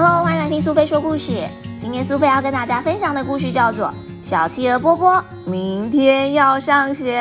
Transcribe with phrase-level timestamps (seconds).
[0.00, 1.46] 哈喽，欢迎来听苏菲说故事。
[1.76, 3.88] 今天苏菲要跟大家分享的故事叫做
[4.22, 7.20] 《小企鹅波波明天要上学》。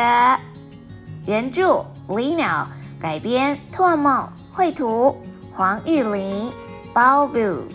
[1.25, 2.65] 原著李鸟，
[2.97, 5.17] 改编拓梦，绘图
[5.51, 6.49] 黄玉玲，
[6.93, 7.69] 包 good，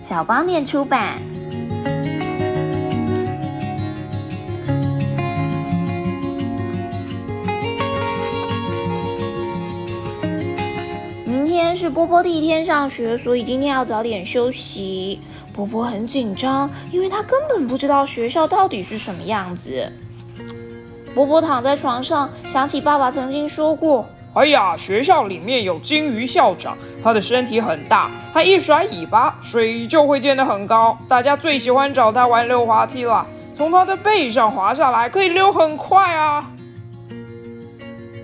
[0.00, 1.20] 小光点出版。
[11.74, 15.20] 是波波第一天上学，所以今天要早点休息。
[15.52, 19.90] 波波很紧张，因为他根本不知道学校到底是什么样子。
[21.14, 30.96] 波波躺在床上，想起爸爸曾经说过：“哎呀，学校里面有金鱼校长，他的身体很大，他一甩尾巴，水就会溅得很高。
[31.08, 36.50] 大家最喜欢找他玩溜滑梯了，从他的背上滑下来，可以溜很快啊。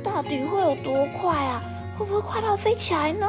[0.05, 1.61] 到底会有多快啊？”
[1.99, 3.27] 会不会快到飞起来呢？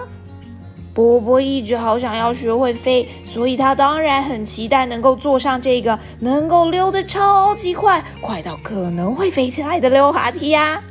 [0.94, 10.82] 波波一直好想要学会飞，所以他当然很期待能够坐上这个能够溜得超级快、快到可能会飞起来的溜滑梯呀。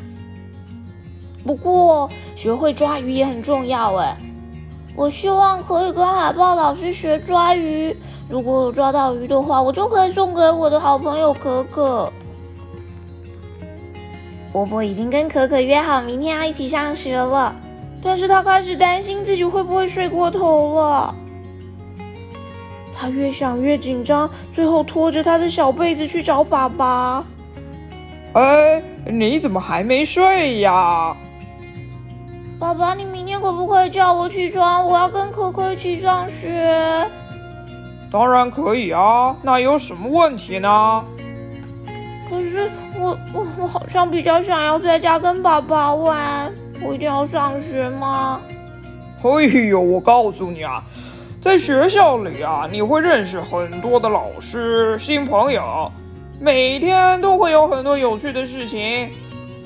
[1.44, 4.16] 不过，学会抓鱼也很重要哎。
[4.96, 7.96] 我希望可以跟海豹老师学抓鱼。
[8.28, 12.12] 如果我抓到鱼的话，我就可以送给我的好朋友可可。
[14.52, 17.54] 波波已经跟可可约好明天要一起上学了。
[18.02, 21.14] 但是他开始担心自己会不会睡过头了。
[22.92, 27.24] 他越想越紧张，最后拖着他的小被子去找爸爸。
[28.32, 31.16] 哎，你怎么还没睡呀？
[32.58, 34.84] 爸爸，你明天可不可以叫我起床？
[34.84, 37.08] 我要跟可可一起上学。
[38.10, 41.04] 当然可以啊，那有什么问题呢？
[42.28, 46.52] 可是我我我好像比较想要在家跟爸爸玩。
[46.82, 48.40] 我一定要上学吗？
[49.22, 50.82] 哎呦，我告诉你啊，
[51.40, 55.90] 在学校里啊，你会认识很多的老师、新朋友，
[56.40, 59.10] 每天都会有很多有趣的事情，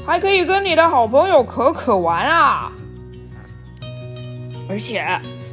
[0.07, 2.73] 还可以跟你的好朋友可可玩啊。
[4.71, 5.07] 而且，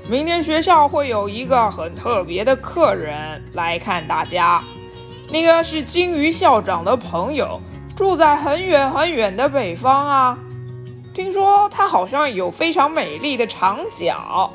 [0.07, 4.63] 明天学校会有一个很特别的客人来看大家，
[5.29, 7.59] 那个是金鱼校长的朋友，
[7.97, 10.37] 住在很远很远的北方啊。
[11.19, 14.49] 听说它好像有非常美丽的长脚，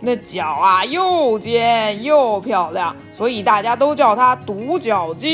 [0.00, 5.30] 那脚啊又尖又漂亮，所以大家都叫它独角鲸。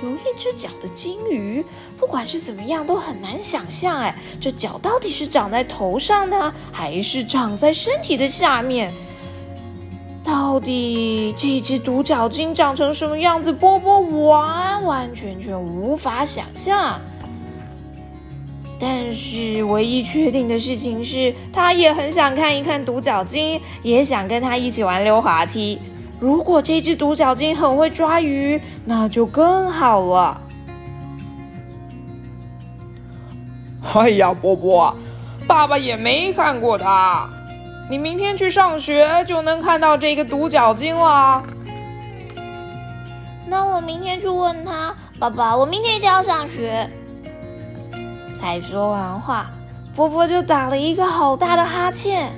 [0.00, 1.62] 有一只脚的金鱼，
[1.98, 3.94] 不管是怎么样都很难想象。
[3.98, 8.94] 哎，这脚到底是长在头上呢，还是长在身体的下面？
[10.38, 13.52] 到底这只独角鲸长成什么样子？
[13.52, 17.00] 波波完完全全无法想象。
[18.78, 25.76] 但是唯一确定的事情是，他也很想看一看独角鲸，也想跟他一起玩溜滑梯。
[26.20, 30.40] 如果这只独角鲸很会抓鱼，那就更好了。
[33.92, 34.94] 哎呀，波波，
[35.48, 37.28] 爸爸也没看过它。
[37.90, 41.42] 你明天去上学就能看到这个独角鲸了。
[43.46, 46.88] 那我明天去问他，爸爸，我明天一定要上学。
[48.34, 49.50] 才说完话，
[49.96, 52.30] 波波就打了一个好大的哈欠。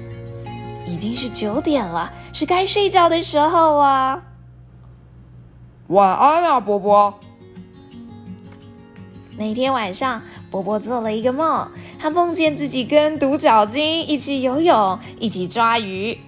[0.86, 4.22] 已经是九点了，是该睡觉的时候啊。
[5.88, 7.12] 晚安啊，波波。
[9.36, 10.22] 那天晚上。
[10.50, 11.68] 波波做了一个梦，
[11.98, 16.18] 他梦见自己跟独角鲸一起游泳，一起抓鱼。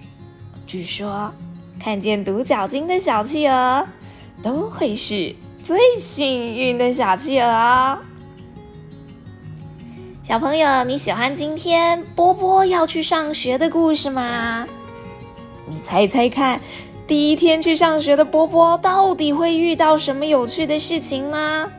[0.65, 1.31] 据说，
[1.79, 3.85] 看见独角鲸的小企鹅
[4.41, 7.97] 都会是最幸运的小企鹅。
[10.23, 14.65] 小朋友，你喜欢今天波波要去上学的故事吗？
[15.67, 16.61] 你猜猜看，
[17.05, 21.69] 第一天去上学的波波到底会遇到什么有趣的事情呢？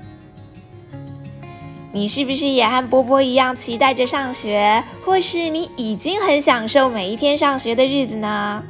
[1.95, 8.61] 你是不是也和波波一样期待着上学，或是你已经很享受每一天上学的日子呢？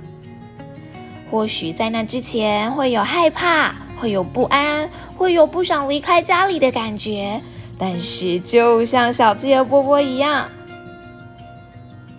[1.31, 7.41] 或许在那之前会有害怕，会有不安，会有不想离开家里的感觉。
[7.79, 10.47] 但是，就像小企鹅波波一样，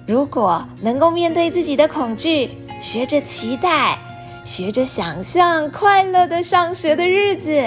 [0.08, 2.50] 如果能够面对自己的恐惧，
[2.82, 4.00] 学着期待，
[4.44, 7.64] 学着想象快乐的上学的日子。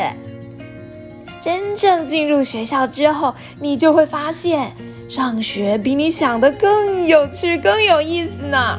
[1.49, 4.77] 真正进入学校之后，你就会发现，
[5.09, 8.79] 上学比你想的更有趣、更有意思呢。